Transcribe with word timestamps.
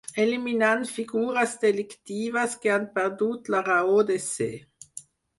Eliminant 0.21 0.85
figures 0.91 1.51
delictives 1.63 2.55
que 2.63 2.71
han 2.75 2.87
perdut 2.95 3.51
la 3.57 3.61
raó 3.67 3.99
de 4.09 4.17
ser. 4.25 4.49